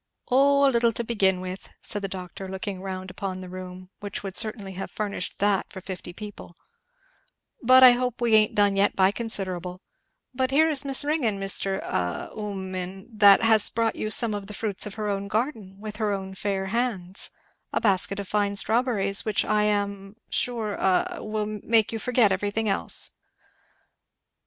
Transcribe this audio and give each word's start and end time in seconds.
"O 0.31 0.67
a 0.67 0.71
little 0.73 0.91
to 0.93 1.03
begin 1.03 1.41
with," 1.41 1.69
said 1.79 2.01
the 2.01 2.07
doctor, 2.07 2.47
looking 2.47 2.81
round 2.81 3.11
upon 3.11 3.39
the 3.39 3.47
room, 3.47 3.91
which 3.99 4.23
would 4.23 4.35
certainly 4.35 4.71
have 4.71 4.89
furnished 4.89 5.37
that 5.37 5.71
for 5.71 5.79
fifty 5.79 6.11
people; 6.11 6.55
"I 7.69 7.91
hope 7.91 8.19
we 8.19 8.33
ain't 8.33 8.55
done 8.55 8.75
yet 8.75 8.95
by 8.95 9.11
considerable 9.11 9.79
But 10.33 10.49
here 10.49 10.67
is 10.67 10.83
Miss 10.83 11.05
Ringgan, 11.05 11.39
Mr. 11.39 11.77
a 11.83 12.31
Ummin, 12.35 13.09
that 13.13 13.43
has 13.43 13.69
brought 13.69 13.95
you 13.95 14.09
some 14.09 14.33
of 14.33 14.47
the 14.47 14.55
fruits 14.55 14.87
of 14.87 14.95
her 14.95 15.07
own 15.07 15.27
garden, 15.27 15.77
with 15.79 15.97
her 15.97 16.11
own 16.11 16.33
fair 16.33 16.65
hands 16.73 17.29
a 17.71 17.79
basket 17.79 18.19
of 18.19 18.27
fine 18.27 18.55
strawberries 18.55 19.23
which 19.23 19.45
I 19.45 19.65
am 19.65 20.15
sure 20.31 20.73
a 20.79 21.19
will 21.21 21.45
make 21.61 21.91
you 21.93 21.99
forget 21.99 22.31
everything 22.31 22.67
else!" 22.67 23.11